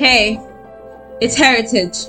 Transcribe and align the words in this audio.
Hey, 0.00 0.40
it's 1.20 1.36
Heritage, 1.36 2.06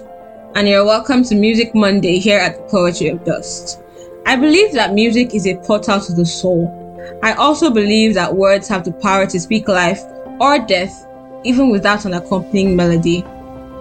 and 0.56 0.66
you're 0.66 0.86
welcome 0.86 1.26
to 1.26 1.36
Music 1.36 1.76
Monday 1.76 2.20
here 2.20 2.40
at 2.40 2.56
the 2.56 2.64
Poetry 2.72 3.10
of 3.10 3.26
Dust. 3.26 3.84
I 4.26 4.38
believe 4.38 4.72
that 4.72 4.94
music 4.94 5.36
is 5.36 5.46
a 5.46 5.58
portal 5.58 6.00
to 6.00 6.14
the 6.14 6.26
soul. 6.26 7.19
I 7.22 7.33
also 7.33 7.69
believe 7.69 8.14
that 8.14 8.33
words 8.33 8.69
have 8.69 8.86
the 8.86 8.94
power 8.94 9.28
to 9.28 9.38
speak 9.42 9.68
life 9.68 10.00
or 10.40 10.58
death, 10.60 11.06
even 11.44 11.69
without 11.69 12.06
an 12.06 12.14
accompanying 12.14 12.78
melody. 12.78 13.26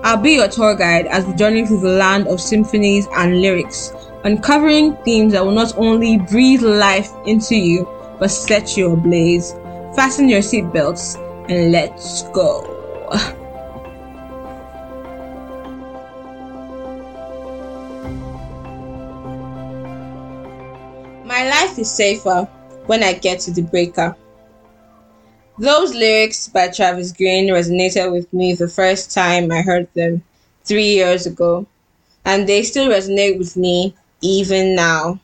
I'll 0.03 0.17
be 0.17 0.33
your 0.33 0.49
tour 0.49 0.75
guide 0.75 1.07
as 1.07 1.25
we 1.25 1.35
journey 1.35 1.65
through 1.65 1.83
the 1.83 1.91
land 1.91 2.27
of 2.27 2.41
symphonies 2.41 3.07
and 3.13 3.41
lyrics, 3.41 3.93
uncovering 4.25 4.97
themes 5.05 5.35
that 5.35 5.45
will 5.45 5.55
not 5.55 5.79
only 5.79 6.19
breathe 6.19 6.63
life 6.63 7.13
into 7.27 7.55
you, 7.55 7.89
but 8.19 8.33
set 8.33 8.77
you 8.77 8.91
ablaze. 8.91 9.53
Fasten 9.95 10.29
your 10.29 10.41
seatbelts 10.41 11.15
and 11.49 11.71
let's 11.71 12.25
go. 12.31 13.37
life 21.71 21.79
is 21.79 21.91
safer 21.91 22.49
when 22.87 23.05
I 23.05 23.13
get 23.13 23.39
to 23.41 23.53
the 23.53 23.63
breaker. 23.63 24.17
Those 25.57 25.95
lyrics 25.95 26.49
by 26.49 26.69
Travis 26.69 27.13
Greene 27.13 27.49
resonated 27.49 28.11
with 28.11 28.33
me 28.33 28.55
the 28.55 28.67
first 28.67 29.15
time 29.15 29.53
I 29.53 29.63
heard 29.63 29.87
them 29.95 30.23
three 30.65 30.95
years 30.95 31.27
ago, 31.27 31.67
and 32.25 32.49
they 32.49 32.65
still 32.65 32.89
resonate 32.91 33.39
with 33.39 33.57
me 33.57 33.95
even 34.21 34.75
now. 34.75 35.21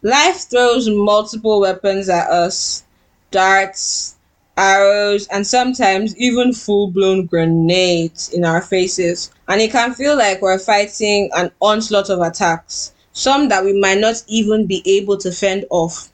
Life 0.00 0.48
throws 0.48 0.88
multiple 0.88 1.60
weapons 1.60 2.08
at 2.08 2.30
us 2.30 2.84
darts, 3.30 4.16
arrows, 4.56 5.26
and 5.28 5.46
sometimes 5.46 6.16
even 6.16 6.54
full 6.54 6.90
blown 6.90 7.26
grenades 7.26 8.30
in 8.30 8.42
our 8.42 8.62
faces. 8.62 9.30
And 9.48 9.60
it 9.60 9.70
can 9.70 9.92
feel 9.92 10.16
like 10.16 10.40
we're 10.40 10.58
fighting 10.58 11.28
an 11.36 11.50
onslaught 11.60 12.08
of 12.08 12.20
attacks, 12.20 12.94
some 13.18 13.48
that 13.48 13.64
we 13.64 13.72
might 13.72 13.98
not 13.98 14.22
even 14.28 14.64
be 14.64 14.80
able 14.86 15.16
to 15.16 15.32
fend 15.32 15.64
off. 15.70 16.08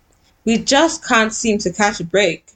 We 0.47 0.57
just 0.57 1.05
can't 1.05 1.35
seem 1.35 1.59
to 1.59 1.71
catch 1.71 2.01
a 2.01 2.05
break. 2.05 2.47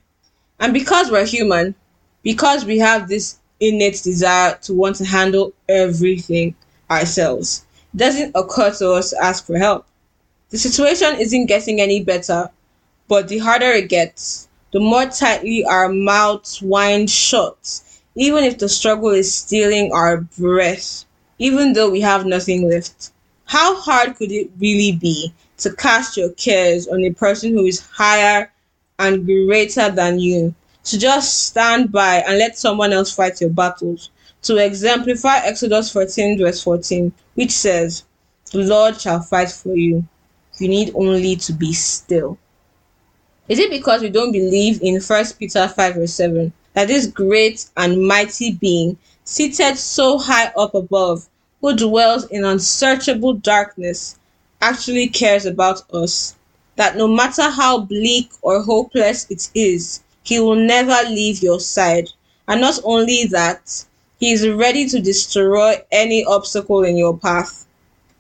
And 0.58 0.72
because 0.72 1.10
we're 1.10 1.26
human, 1.26 1.74
because 2.22 2.64
we 2.64 2.78
have 2.78 3.08
this 3.08 3.36
innate 3.60 4.02
desire 4.02 4.56
to 4.62 4.72
want 4.72 4.96
to 4.96 5.04
handle 5.04 5.52
everything 5.68 6.54
ourselves, 6.90 7.66
it 7.92 7.98
doesn't 7.98 8.32
occur 8.34 8.72
to 8.76 8.92
us 8.92 9.10
to 9.10 9.22
ask 9.22 9.44
for 9.46 9.58
help. 9.58 9.86
The 10.48 10.56
situation 10.56 11.20
isn't 11.20 11.44
getting 11.44 11.78
any 11.78 12.02
better, 12.02 12.48
but 13.06 13.28
the 13.28 13.38
harder 13.38 13.72
it 13.72 13.90
gets, 13.90 14.48
the 14.72 14.80
more 14.80 15.04
tightly 15.04 15.62
our 15.66 15.90
mouths 15.90 16.62
wind 16.62 17.10
shut, 17.10 17.82
even 18.14 18.44
if 18.44 18.56
the 18.56 18.70
struggle 18.70 19.10
is 19.10 19.34
stealing 19.34 19.92
our 19.92 20.22
breath, 20.38 21.04
even 21.38 21.74
though 21.74 21.90
we 21.90 22.00
have 22.00 22.24
nothing 22.24 22.66
left. 22.66 23.10
How 23.48 23.80
hard 23.80 24.16
could 24.16 24.30
it 24.30 24.50
really 24.60 24.92
be 24.92 25.32
to 25.56 25.74
cast 25.74 26.18
your 26.18 26.28
cares 26.32 26.86
on 26.86 27.02
a 27.02 27.14
person 27.14 27.52
who 27.52 27.64
is 27.64 27.80
higher 27.80 28.52
and 28.98 29.24
greater 29.24 29.88
than 29.88 30.18
you? 30.18 30.54
To 30.84 30.98
just 30.98 31.46
stand 31.46 31.90
by 31.90 32.16
and 32.26 32.36
let 32.36 32.58
someone 32.58 32.92
else 32.92 33.10
fight 33.10 33.40
your 33.40 33.48
battles. 33.48 34.10
To 34.42 34.58
exemplify 34.58 35.38
Exodus 35.38 35.90
14, 35.90 36.38
verse 36.38 36.62
14, 36.62 37.10
which 37.36 37.52
says, 37.52 38.04
The 38.52 38.58
Lord 38.58 39.00
shall 39.00 39.22
fight 39.22 39.50
for 39.50 39.74
you. 39.74 40.06
You 40.58 40.68
need 40.68 40.92
only 40.94 41.36
to 41.36 41.54
be 41.54 41.72
still. 41.72 42.36
Is 43.48 43.58
it 43.58 43.70
because 43.70 44.02
we 44.02 44.10
don't 44.10 44.30
believe 44.30 44.82
in 44.82 45.00
1 45.00 45.24
Peter 45.38 45.66
5, 45.66 45.94
verse 45.94 46.12
7, 46.12 46.52
that 46.74 46.88
this 46.88 47.06
great 47.06 47.64
and 47.78 48.06
mighty 48.06 48.52
being, 48.52 48.98
seated 49.24 49.78
so 49.78 50.18
high 50.18 50.52
up 50.54 50.74
above, 50.74 51.26
who 51.60 51.74
dwells 51.74 52.24
in 52.26 52.44
unsearchable 52.44 53.34
darkness, 53.34 54.18
actually 54.60 55.08
cares 55.08 55.46
about 55.46 55.82
us? 55.92 56.34
That 56.76 56.96
no 56.96 57.08
matter 57.08 57.50
how 57.50 57.80
bleak 57.80 58.30
or 58.42 58.62
hopeless 58.62 59.26
it 59.30 59.50
is, 59.54 60.00
he 60.22 60.38
will 60.38 60.56
never 60.56 61.08
leave 61.08 61.42
your 61.42 61.60
side. 61.60 62.08
And 62.46 62.60
not 62.60 62.78
only 62.84 63.24
that, 63.26 63.84
he 64.20 64.32
is 64.32 64.48
ready 64.48 64.88
to 64.88 65.00
destroy 65.00 65.82
any 65.90 66.24
obstacle 66.24 66.84
in 66.84 66.96
your 66.96 67.16
path. 67.16 67.66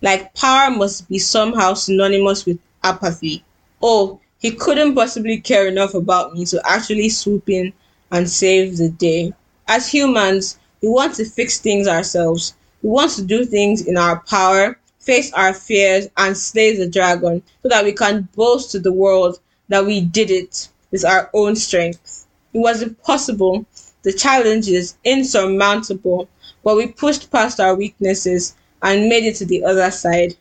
Like 0.00 0.34
power 0.34 0.70
must 0.70 1.08
be 1.08 1.18
somehow 1.18 1.74
synonymous 1.74 2.46
with 2.46 2.58
apathy. 2.82 3.44
Oh, 3.82 4.20
he 4.38 4.52
couldn't 4.52 4.94
possibly 4.94 5.40
care 5.40 5.66
enough 5.66 5.94
about 5.94 6.34
me 6.34 6.44
to 6.46 6.60
actually 6.64 7.08
swoop 7.08 7.48
in 7.48 7.72
and 8.10 8.28
save 8.28 8.76
the 8.76 8.90
day. 8.90 9.32
As 9.66 9.90
humans, 9.90 10.58
we 10.80 10.88
want 10.88 11.14
to 11.16 11.24
fix 11.24 11.58
things 11.58 11.88
ourselves. 11.88 12.54
We 12.82 12.90
want 12.90 13.10
to 13.12 13.22
do 13.22 13.44
things 13.44 13.86
in 13.86 13.96
our 13.96 14.20
power, 14.20 14.78
face 15.00 15.32
our 15.32 15.52
fears, 15.52 16.08
and 16.16 16.36
slay 16.36 16.76
the 16.76 16.88
dragon 16.88 17.42
so 17.62 17.68
that 17.68 17.84
we 17.84 17.92
can 17.92 18.28
boast 18.36 18.70
to 18.72 18.78
the 18.78 18.92
world 18.92 19.40
that 19.68 19.84
we 19.84 20.00
did 20.00 20.30
it 20.30 20.68
with 20.90 21.04
our 21.04 21.30
own 21.34 21.56
strength. 21.56 22.26
It 22.54 22.58
was 22.58 22.82
impossible, 22.82 23.66
the 24.02 24.12
challenge 24.12 24.68
is 24.68 24.94
insurmountable, 25.04 26.28
but 26.62 26.76
we 26.76 26.86
pushed 26.86 27.30
past 27.30 27.60
our 27.60 27.74
weaknesses 27.74 28.54
and 28.82 29.08
made 29.08 29.24
it 29.24 29.36
to 29.36 29.44
the 29.44 29.64
other 29.64 29.90
side. 29.90 30.36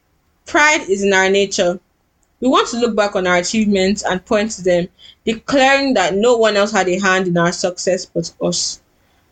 Pride 0.46 0.88
is 0.88 1.04
in 1.04 1.14
our 1.14 1.30
nature. 1.30 1.80
We 2.40 2.48
want 2.48 2.68
to 2.70 2.78
look 2.78 2.96
back 2.96 3.16
on 3.16 3.26
our 3.26 3.38
achievements 3.38 4.04
and 4.04 4.24
point 4.24 4.52
to 4.52 4.64
them, 4.64 4.88
declaring 5.26 5.96
that 5.96 6.14
no 6.14 6.38
one 6.38 6.56
else 6.56 6.72
had 6.72 6.88
a 6.88 7.00
hand 7.00 7.28
in 7.28 7.38
our 7.38 7.52
success 7.52 8.06
but 8.06 8.32
us. 8.42 8.80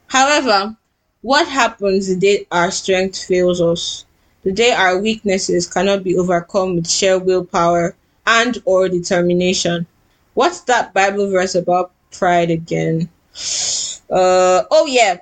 However, 0.08 0.76
what 1.26 1.48
happens 1.48 2.08
the 2.08 2.16
day 2.16 2.46
our 2.52 2.70
strength 2.70 3.18
fails 3.26 3.60
us? 3.60 4.06
The 4.44 4.52
day 4.52 4.72
our 4.74 5.00
weaknesses 5.00 5.66
cannot 5.66 6.04
be 6.04 6.16
overcome 6.16 6.76
with 6.76 6.88
sheer 6.88 7.18
willpower 7.18 7.96
and 8.28 8.62
or 8.64 8.88
determination? 8.90 9.88
What's 10.36 10.60
that 10.70 10.94
Bible 10.94 11.32
verse 11.32 11.56
about 11.56 11.92
pride 12.12 12.52
again? 12.52 13.10
Uh 14.08 14.62
oh 14.70 14.86
yeah. 14.86 15.18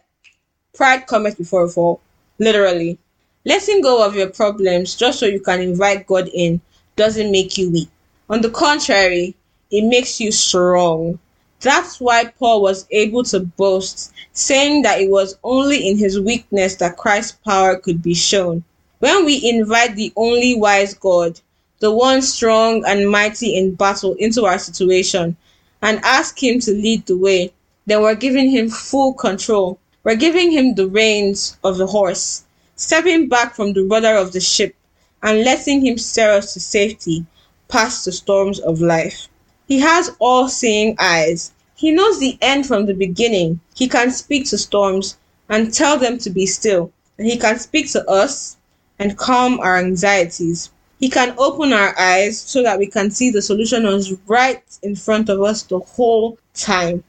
Pride 0.74 1.08
cometh 1.08 1.38
before 1.38 1.64
a 1.64 1.70
fall. 1.70 2.02
Literally. 2.38 2.98
Letting 3.46 3.80
go 3.80 4.06
of 4.06 4.14
your 4.14 4.28
problems 4.28 4.96
just 4.96 5.20
so 5.20 5.26
you 5.26 5.40
can 5.40 5.62
invite 5.62 6.06
God 6.06 6.28
in 6.34 6.60
doesn't 6.98 7.32
make 7.32 7.58
you 7.58 7.72
weak. 7.72 7.88
On 8.30 8.42
the 8.42 8.50
contrary, 8.50 9.36
it 9.72 9.86
makes 9.88 10.20
you 10.20 10.34
strong. 10.34 11.18
That's 11.64 12.02
why 12.02 12.26
Paul 12.26 12.62
was 12.62 12.86
able 12.92 13.24
to 13.24 13.40
boast, 13.40 14.12
saying 14.34 14.82
that 14.82 15.00
it 15.00 15.10
was 15.10 15.38
only 15.46 15.88
in 15.88 15.98
his 15.98 16.20
weakness 16.20 16.76
that 16.76 16.98
Christ's 16.98 17.38
power 17.46 17.78
could 17.78 18.04
be 18.04 18.14
shown. 18.14 18.66
When 19.00 19.24
we 19.24 19.50
invite 19.50 19.96
the 19.96 20.12
only 20.18 20.56
wise 20.56 20.94
God, 20.94 21.40
the 21.80 21.90
one 21.90 22.22
strong 22.22 22.84
and 22.86 23.10
mighty 23.10 23.56
in 23.56 23.76
battle, 23.76 24.14
into 24.16 24.44
our 24.44 24.60
situation 24.60 25.38
and 25.82 26.00
ask 26.04 26.44
Him 26.44 26.60
to 26.60 26.72
lead 26.72 27.06
the 27.06 27.18
way, 27.18 27.54
then 27.86 28.02
we're 28.02 28.16
giving 28.16 28.52
Him 28.52 28.70
full 28.70 29.14
control. 29.14 29.80
We're 30.04 30.16
giving 30.18 30.52
Him 30.52 30.76
the 30.76 30.88
reins 30.88 31.58
of 31.64 31.78
the 31.78 31.88
horse, 31.88 32.44
stepping 32.76 33.30
back 33.30 33.56
from 33.56 33.72
the 33.72 33.86
rudder 33.86 34.18
of 34.18 34.34
the 34.34 34.42
ship 34.42 34.76
and 35.22 35.46
letting 35.46 35.86
Him 35.86 35.98
steer 35.98 36.32
us 36.32 36.54
to 36.54 36.60
safety 36.60 37.26
past 37.70 38.04
the 38.04 38.12
storms 38.12 38.60
of 38.60 38.82
life. 38.82 39.30
He 39.74 39.80
has 39.80 40.12
all 40.20 40.50
seeing 40.50 40.96
eyes. 41.00 41.52
He 41.74 41.90
knows 41.90 42.20
the 42.20 42.38
end 42.44 42.68
from 42.68 42.86
the 42.86 42.94
beginning. 42.94 43.60
He 43.74 43.88
can 43.88 44.12
speak 44.12 44.48
to 44.50 44.58
storms 44.60 45.18
and 45.50 45.74
tell 45.74 45.98
them 45.98 46.20
to 46.20 46.30
be 46.30 46.46
still. 46.46 46.92
And 47.18 47.26
he 47.26 47.38
can 47.40 47.58
speak 47.58 47.92
to 47.94 48.08
us 48.08 48.58
and 49.00 49.18
calm 49.18 49.60
our 49.60 49.80
anxieties. 49.80 50.70
He 51.00 51.10
can 51.10 51.34
open 51.40 51.74
our 51.74 52.00
eyes 52.00 52.40
so 52.40 52.62
that 52.62 52.78
we 52.78 52.86
can 52.86 53.10
see 53.10 53.32
the 53.32 53.42
solution 53.42 53.86
was 53.86 54.14
right 54.28 54.62
in 54.84 54.96
front 54.96 55.28
of 55.28 55.42
us 55.42 55.64
the 55.64 55.80
whole 55.80 56.38
time. 56.54 57.04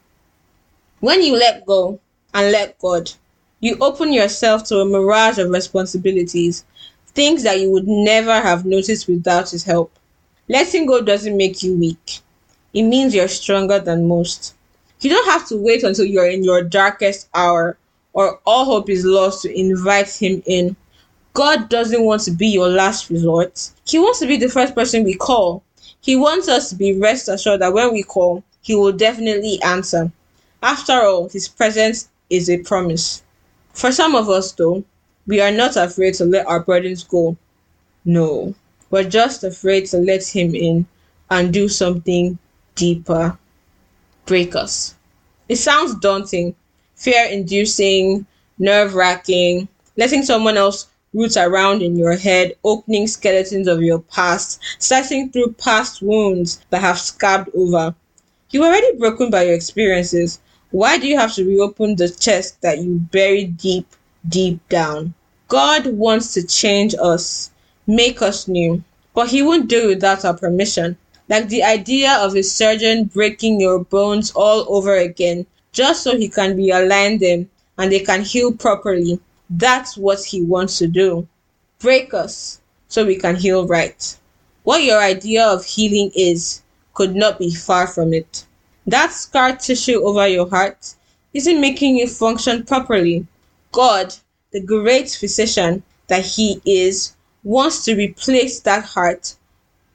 When 1.01 1.21
you 1.21 1.37
let 1.37 1.67
go 1.67 1.99
and 2.33 2.51
let 2.51 2.79
God, 2.79 3.11
you 3.59 3.77
open 3.79 4.11
yourself 4.11 4.63
to 4.69 4.79
a 4.79 4.85
mirage 4.85 5.37
of 5.37 5.51
responsibilities, 5.51 6.65
things 7.09 7.43
that 7.43 7.59
you 7.59 7.69
would 7.69 7.87
never 7.87 8.41
have 8.41 8.65
noticed 8.65 9.07
without 9.07 9.51
His 9.51 9.63
help. 9.63 9.91
Letting 10.49 10.87
go 10.87 11.03
doesn't 11.03 11.37
make 11.37 11.61
you 11.61 11.77
weak, 11.77 12.21
it 12.75 12.83
means 12.83 13.15
you're 13.15 13.29
stronger 13.29 13.79
than 13.79 14.05
most. 14.05 14.53
You 14.99 15.09
don't 15.09 15.29
have 15.29 15.47
to 15.47 15.55
wait 15.57 15.83
until 15.83 16.03
you're 16.03 16.29
in 16.29 16.43
your 16.43 16.61
darkest 16.61 17.29
hour 17.33 17.77
or 18.11 18.41
all 18.45 18.65
hope 18.65 18.89
is 18.89 19.05
lost 19.05 19.43
to 19.43 19.59
invite 19.59 20.09
Him 20.09 20.43
in. 20.45 20.75
God 21.33 21.69
doesn't 21.69 22.03
want 22.03 22.23
to 22.23 22.31
be 22.31 22.47
your 22.47 22.67
last 22.67 23.09
resort. 23.09 23.71
He 23.85 23.97
wants 23.97 24.19
to 24.19 24.27
be 24.27 24.35
the 24.35 24.49
first 24.49 24.75
person 24.75 25.05
we 25.05 25.13
call. 25.13 25.63
He 26.01 26.17
wants 26.17 26.49
us 26.49 26.69
to 26.69 26.75
be 26.75 26.99
rest 26.99 27.29
assured 27.29 27.61
that 27.61 27.71
when 27.71 27.93
we 27.93 28.03
call, 28.03 28.43
He 28.61 28.75
will 28.75 28.91
definitely 28.91 29.57
answer. 29.61 30.11
After 30.61 30.93
all, 30.93 31.29
His 31.29 31.47
presence 31.47 32.09
is 32.29 32.49
a 32.49 32.57
promise. 32.57 33.23
For 33.71 33.93
some 33.93 34.15
of 34.15 34.29
us, 34.29 34.51
though, 34.51 34.83
we 35.27 35.39
are 35.39 35.51
not 35.51 35.77
afraid 35.77 36.15
to 36.15 36.25
let 36.25 36.45
our 36.45 36.59
burdens 36.59 37.05
go. 37.05 37.37
No, 38.03 38.53
we're 38.89 39.09
just 39.09 39.45
afraid 39.45 39.85
to 39.87 39.97
let 39.97 40.27
Him 40.27 40.53
in 40.53 40.85
and 41.29 41.53
do 41.53 41.69
something 41.69 42.37
deeper. 42.75 43.37
Break 44.25 44.55
us. 44.55 44.95
It 45.49 45.57
sounds 45.57 45.95
daunting, 45.95 46.55
fear 46.95 47.25
inducing, 47.25 48.25
nerve 48.57 48.95
wracking, 48.95 49.67
letting 49.97 50.23
someone 50.23 50.57
else 50.57 50.87
root 51.13 51.37
around 51.37 51.81
in 51.81 51.95
your 51.95 52.15
head, 52.15 52.55
opening 52.63 53.07
skeletons 53.07 53.67
of 53.67 53.81
your 53.81 53.99
past, 53.99 54.59
slicing 54.79 55.29
through 55.29 55.53
past 55.53 56.01
wounds 56.01 56.59
that 56.69 56.81
have 56.81 56.99
scabbed 56.99 57.49
over. 57.55 57.95
You 58.51 58.59
were 58.59 58.67
already 58.67 58.97
broken 58.97 59.29
by 59.29 59.43
your 59.43 59.55
experiences. 59.55 60.39
Why 60.71 60.97
do 60.97 61.07
you 61.07 61.17
have 61.17 61.33
to 61.35 61.45
reopen 61.45 61.95
the 61.95 62.09
chest 62.09 62.61
that 62.61 62.79
you 62.79 62.99
buried 63.11 63.57
deep, 63.57 63.87
deep 64.27 64.67
down? 64.67 65.13
God 65.47 65.87
wants 65.87 66.33
to 66.33 66.45
change 66.45 66.95
us, 67.01 67.51
make 67.87 68.21
us 68.21 68.47
new, 68.47 68.83
but 69.13 69.29
He 69.29 69.41
won't 69.41 69.69
do 69.69 69.85
it 69.85 69.95
without 69.95 70.25
our 70.25 70.33
permission. 70.33 70.97
Like 71.27 71.49
the 71.49 71.63
idea 71.63 72.13
of 72.19 72.35
a 72.35 72.43
surgeon 72.43 73.05
breaking 73.05 73.59
your 73.59 73.79
bones 73.83 74.31
all 74.31 74.65
over 74.67 74.95
again 74.95 75.45
just 75.71 76.03
so 76.03 76.15
he 76.15 76.29
can 76.29 76.55
realign 76.55 77.19
them 77.19 77.49
and 77.77 77.91
they 77.91 77.99
can 77.99 78.23
heal 78.23 78.51
properly. 78.53 79.19
That's 79.49 79.97
what 79.97 80.23
he 80.23 80.41
wants 80.41 80.77
to 80.79 80.87
do. 80.87 81.27
Break 81.79 82.13
us 82.13 82.61
so 82.87 83.05
we 83.05 83.17
can 83.17 83.35
heal 83.35 83.67
right. 83.67 84.17
What 84.63 84.83
your 84.83 84.99
idea 85.01 85.45
of 85.45 85.65
healing 85.65 86.11
is 86.15 86.61
could 86.93 87.15
not 87.15 87.39
be 87.39 87.53
far 87.53 87.87
from 87.87 88.13
it. 88.13 88.45
That 88.87 89.11
scar 89.11 89.55
tissue 89.55 90.01
over 90.03 90.27
your 90.27 90.49
heart 90.49 90.95
isn't 91.33 91.59
making 91.59 91.97
you 91.97 92.07
function 92.07 92.63
properly. 92.63 93.27
God, 93.71 94.15
the 94.51 94.61
great 94.61 95.09
physician 95.09 95.83
that 96.07 96.23
He 96.23 96.61
is, 96.65 97.13
wants 97.43 97.83
to 97.85 97.95
replace 97.95 98.59
that 98.61 98.85
heart 98.85 99.35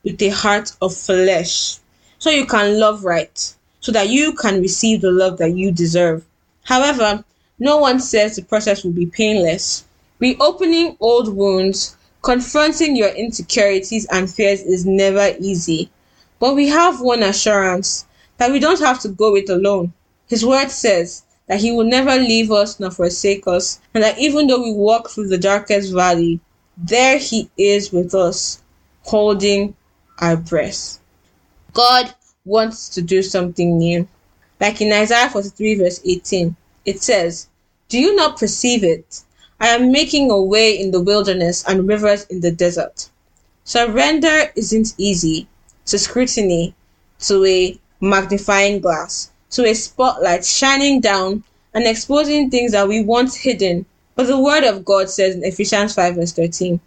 with 0.04 0.20
a 0.22 0.28
heart 0.30 0.72
of 0.80 0.94
flesh 0.94 1.78
so 2.18 2.30
you 2.30 2.44
can 2.46 2.78
love 2.78 3.04
right, 3.04 3.54
so 3.80 3.90
that 3.92 4.10
you 4.10 4.34
can 4.34 4.60
receive 4.60 5.00
the 5.00 5.10
love 5.10 5.38
that 5.38 5.56
you 5.56 5.72
deserve. 5.72 6.24
However, 6.64 7.24
no 7.58 7.78
one 7.78 7.98
says 7.98 8.36
the 8.36 8.42
process 8.42 8.84
will 8.84 8.92
be 8.92 9.06
painless. 9.06 9.84
Reopening 10.18 10.96
old 11.00 11.34
wounds, 11.34 11.96
confronting 12.22 12.94
your 12.94 13.08
insecurities 13.08 14.06
and 14.10 14.30
fears 14.30 14.60
is 14.60 14.84
never 14.84 15.34
easy. 15.40 15.90
But 16.38 16.54
we 16.54 16.68
have 16.68 17.00
one 17.00 17.22
assurance 17.22 18.04
that 18.36 18.50
we 18.50 18.58
don't 18.58 18.80
have 18.80 19.00
to 19.00 19.08
go 19.08 19.34
it 19.36 19.48
alone. 19.48 19.92
His 20.28 20.44
word 20.44 20.70
says 20.70 21.22
that 21.46 21.60
he 21.60 21.72
will 21.72 21.84
never 21.84 22.16
leave 22.16 22.50
us 22.52 22.78
nor 22.78 22.90
forsake 22.90 23.46
us, 23.46 23.80
and 23.94 24.04
that 24.04 24.18
even 24.18 24.46
though 24.46 24.62
we 24.62 24.72
walk 24.72 25.10
through 25.10 25.28
the 25.28 25.38
darkest 25.38 25.92
valley, 25.92 26.38
there 26.76 27.18
he 27.18 27.50
is 27.56 27.92
with 27.92 28.14
us, 28.14 28.62
holding 29.02 29.74
our 30.20 30.36
breath. 30.36 30.98
God 31.72 32.14
wants 32.44 32.88
to 32.90 33.02
do 33.02 33.22
something 33.22 33.78
new. 33.78 34.06
Like 34.60 34.80
in 34.80 34.92
Isaiah 34.92 35.30
43, 35.30 35.76
verse 35.76 36.00
18, 36.04 36.54
it 36.84 37.02
says, 37.02 37.48
Do 37.88 37.98
you 37.98 38.14
not 38.14 38.38
perceive 38.38 38.84
it? 38.84 39.22
I 39.58 39.68
am 39.68 39.92
making 39.92 40.30
a 40.30 40.40
way 40.40 40.78
in 40.78 40.90
the 40.90 41.00
wilderness 41.00 41.64
and 41.66 41.88
rivers 41.88 42.24
in 42.26 42.40
the 42.40 42.50
desert. 42.50 43.08
Surrender 43.64 44.50
isn't 44.56 44.94
easy 44.96 45.48
to 45.86 45.98
scrutiny, 45.98 46.74
to 47.20 47.44
a 47.44 47.78
magnifying 48.00 48.80
glass, 48.80 49.30
to 49.50 49.66
a 49.66 49.74
spotlight 49.74 50.44
shining 50.44 51.00
down 51.00 51.44
and 51.74 51.86
exposing 51.86 52.50
things 52.50 52.72
that 52.72 52.88
we 52.88 53.02
once 53.02 53.36
hidden. 53.36 53.86
But 54.14 54.26
the 54.26 54.40
word 54.40 54.64
of 54.64 54.84
God 54.84 55.08
says 55.10 55.34
in 55.34 55.44
Ephesians 55.44 55.94
5 55.94 56.14
verse 56.16 56.32
13 56.32 56.80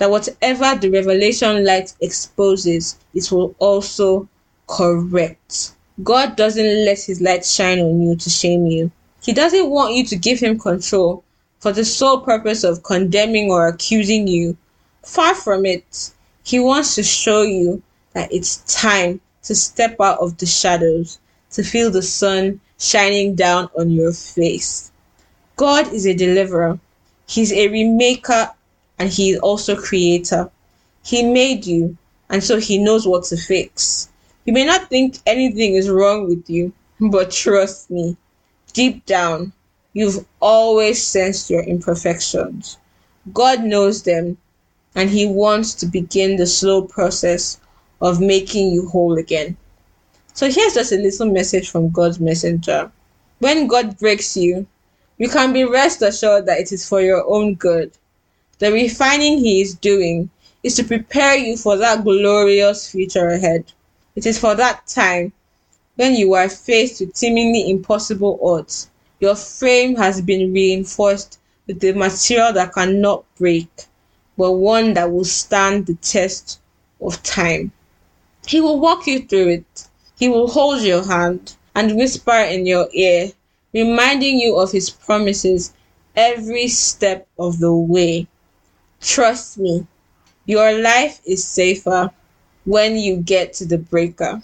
that 0.00 0.10
whatever 0.10 0.80
the 0.80 0.88
revelation 0.88 1.62
light 1.62 1.92
exposes, 2.00 2.98
it 3.12 3.30
will 3.30 3.54
also 3.58 4.26
correct. 4.66 5.72
God 6.02 6.36
doesn't 6.36 6.86
let 6.86 7.02
his 7.02 7.20
light 7.20 7.44
shine 7.44 7.80
on 7.80 8.00
you 8.00 8.16
to 8.16 8.30
shame 8.30 8.66
you. 8.66 8.90
He 9.22 9.34
doesn't 9.34 9.68
want 9.68 9.92
you 9.94 10.06
to 10.06 10.16
give 10.16 10.40
him 10.40 10.58
control 10.58 11.22
for 11.58 11.72
the 11.72 11.84
sole 11.84 12.22
purpose 12.22 12.64
of 12.64 12.82
condemning 12.82 13.50
or 13.50 13.68
accusing 13.68 14.26
you. 14.26 14.56
Far 15.04 15.34
from 15.34 15.66
it. 15.66 16.12
He 16.44 16.58
wants 16.58 16.94
to 16.94 17.02
show 17.02 17.42
you 17.42 17.82
that 18.14 18.32
it's 18.32 18.56
time 18.74 19.20
to 19.42 19.54
step 19.54 20.00
out 20.00 20.18
of 20.20 20.38
the 20.38 20.46
shadows, 20.46 21.18
to 21.50 21.62
feel 21.62 21.90
the 21.90 22.00
sun 22.02 22.62
shining 22.78 23.34
down 23.34 23.68
on 23.78 23.90
your 23.90 24.14
face. 24.14 24.92
God 25.56 25.92
is 25.92 26.06
a 26.06 26.14
deliverer. 26.14 26.78
He's 27.26 27.52
a 27.52 27.68
remaker 27.68 28.54
and 29.00 29.08
he 29.08 29.30
is 29.30 29.40
also 29.40 29.74
creator. 29.74 30.50
He 31.02 31.22
made 31.22 31.66
you 31.66 31.96
and 32.28 32.44
so 32.44 32.58
he 32.58 32.78
knows 32.78 33.08
what 33.08 33.24
to 33.24 33.36
fix. 33.36 34.10
You 34.44 34.52
may 34.52 34.64
not 34.64 34.88
think 34.90 35.18
anything 35.26 35.74
is 35.74 35.88
wrong 35.88 36.28
with 36.28 36.48
you, 36.48 36.72
but 37.00 37.30
trust 37.30 37.90
me, 37.90 38.16
deep 38.74 39.06
down, 39.06 39.52
you've 39.94 40.24
always 40.40 41.02
sensed 41.02 41.48
your 41.48 41.62
imperfections. 41.62 42.76
God 43.32 43.64
knows 43.64 44.02
them 44.02 44.36
and 44.94 45.08
he 45.08 45.26
wants 45.26 45.74
to 45.76 45.86
begin 45.86 46.36
the 46.36 46.46
slow 46.46 46.82
process 46.82 47.58
of 48.02 48.20
making 48.20 48.70
you 48.70 48.86
whole 48.88 49.16
again. 49.18 49.56
So 50.34 50.50
here's 50.50 50.74
just 50.74 50.92
a 50.92 50.96
little 50.96 51.30
message 51.30 51.70
from 51.70 51.90
God's 51.90 52.20
messenger. 52.20 52.92
When 53.38 53.66
God 53.66 53.98
breaks 53.98 54.36
you, 54.36 54.66
you 55.16 55.28
can 55.28 55.54
be 55.54 55.64
rest 55.64 56.02
assured 56.02 56.46
that 56.46 56.60
it 56.60 56.70
is 56.72 56.86
for 56.88 57.00
your 57.00 57.24
own 57.26 57.54
good. 57.54 57.92
The 58.60 58.70
refining 58.70 59.38
He 59.38 59.62
is 59.62 59.74
doing 59.74 60.28
is 60.62 60.74
to 60.76 60.84
prepare 60.84 61.34
you 61.34 61.56
for 61.56 61.78
that 61.78 62.04
glorious 62.04 62.90
future 62.90 63.28
ahead. 63.28 63.64
It 64.14 64.26
is 64.26 64.38
for 64.38 64.54
that 64.54 64.86
time 64.86 65.32
when 65.96 66.14
you 66.14 66.34
are 66.34 66.50
faced 66.50 67.00
with 67.00 67.16
seemingly 67.16 67.70
impossible 67.70 68.38
odds. 68.42 68.90
Your 69.18 69.34
frame 69.34 69.96
has 69.96 70.20
been 70.20 70.52
reinforced 70.52 71.38
with 71.66 71.80
the 71.80 71.94
material 71.94 72.52
that 72.52 72.74
cannot 72.74 73.24
break, 73.38 73.70
but 74.36 74.52
one 74.52 74.92
that 74.92 75.10
will 75.10 75.24
stand 75.24 75.86
the 75.86 75.94
test 75.94 76.60
of 77.00 77.22
time. 77.22 77.72
He 78.46 78.60
will 78.60 78.78
walk 78.78 79.06
you 79.06 79.20
through 79.20 79.48
it. 79.48 79.88
He 80.18 80.28
will 80.28 80.48
hold 80.48 80.82
your 80.82 81.04
hand 81.04 81.54
and 81.74 81.96
whisper 81.96 82.36
in 82.36 82.66
your 82.66 82.88
ear, 82.92 83.32
reminding 83.72 84.38
you 84.38 84.56
of 84.56 84.70
his 84.70 84.90
promises 84.90 85.72
every 86.14 86.68
step 86.68 87.26
of 87.38 87.58
the 87.58 87.72
way. 87.72 88.28
Trust 89.00 89.58
me, 89.58 89.86
your 90.44 90.72
life 90.80 91.20
is 91.24 91.42
safer 91.42 92.10
when 92.64 92.96
you 92.96 93.16
get 93.16 93.54
to 93.54 93.64
the 93.64 93.78
breaker. 93.78 94.42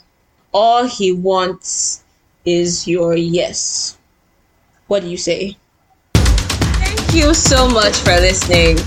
All 0.53 0.87
he 0.87 1.12
wants 1.12 2.05
is 2.47 2.89
your 2.89 3.15
yes. 3.15 3.98
What 4.86 5.03
do 5.03 5.08
you 5.08 5.19
say? 5.19 5.56
Thank 6.15 7.13
you 7.13 7.34
so 7.34 7.69
much 7.69 7.96
for 7.98 8.13
listening. 8.13 8.79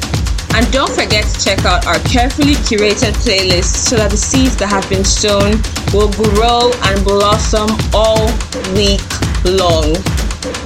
And 0.55 0.65
don't 0.71 0.89
forget 0.89 1.25
to 1.25 1.45
check 1.45 1.63
out 1.65 1.85
our 1.85 1.99
carefully 1.99 2.55
curated 2.65 3.13
playlist 3.21 3.87
so 3.87 3.95
that 3.97 4.09
the 4.09 4.17
seeds 4.17 4.57
that 4.57 4.69
have 4.69 4.89
been 4.89 5.05
sown 5.05 5.61
will 5.93 6.11
grow 6.33 6.71
and 6.89 7.05
blossom 7.05 7.69
all 7.93 8.25
week 8.73 9.05
long. 9.45 9.93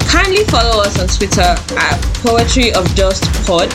Kindly 0.07 0.45
follow 0.45 0.81
us 0.81 0.97
on 0.99 1.07
Twitter 1.07 1.57
at 1.75 1.99
Poetry 2.23 2.71
of 2.71 2.87
Dust 2.95 3.25
Pod 3.45 3.67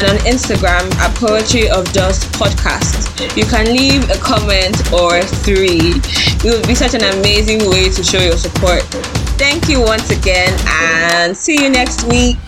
and 0.00 0.18
on 0.18 0.24
Instagram 0.24 0.90
at 0.96 1.14
Poetry 1.16 1.68
of 1.68 1.84
Dust 1.92 2.32
Podcast. 2.32 3.36
You 3.36 3.44
can 3.44 3.66
leave 3.66 4.08
a 4.08 4.18
comment 4.18 4.92
or 4.92 5.20
three. 5.22 5.92
It 6.42 6.44
would 6.44 6.66
be 6.66 6.74
such 6.74 6.94
an 6.94 7.04
amazing 7.18 7.68
way 7.68 7.90
to 7.90 8.02
show 8.02 8.20
your 8.20 8.36
support. 8.36 8.82
Thank 9.36 9.68
you 9.68 9.80
once 9.80 10.10
again 10.10 10.58
and 10.66 11.36
see 11.36 11.62
you 11.62 11.68
next 11.68 12.04
week. 12.04 12.38